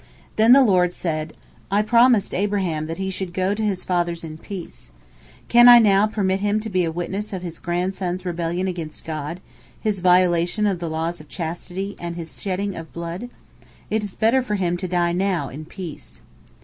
[0.35, 1.33] Then the Lord said:
[1.69, 4.89] "I promised Abraham that he should go to his fathers in peace.
[5.47, 9.41] Can I now permit him to be a witness of his grandson's rebellion against God,
[9.79, 13.29] his violation of the laws of chastity, and his shedding of blood?
[13.91, 16.21] It is better for him to die now in peace."